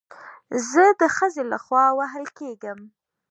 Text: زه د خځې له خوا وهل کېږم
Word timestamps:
زه 0.69 0.83
د 0.99 1.01
خځې 1.15 1.43
له 1.51 1.57
خوا 1.65 1.85
وهل 1.99 2.25
کېږم 2.39 2.79